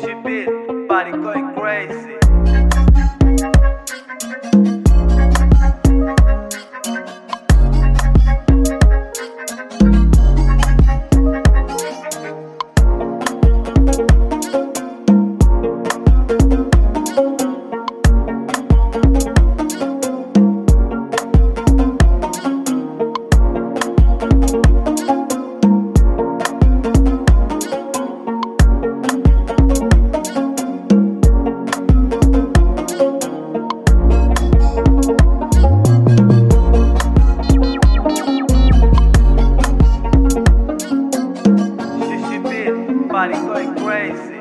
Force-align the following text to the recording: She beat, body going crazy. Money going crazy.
She 0.00 0.14
beat, 0.14 0.46
body 0.86 1.10
going 1.10 1.54
crazy. 1.56 2.27
Money 43.28 43.46
going 43.46 43.74
crazy. 43.76 44.37